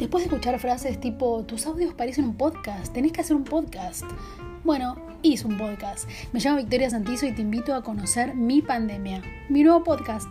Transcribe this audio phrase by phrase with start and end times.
[0.00, 4.04] Después de escuchar frases tipo, tus audios parecen un podcast, tenés que hacer un podcast.
[4.64, 6.08] Bueno, hice un podcast.
[6.32, 10.26] Me llamo Victoria Santizo y te invito a conocer mi pandemia, mi nuevo podcast.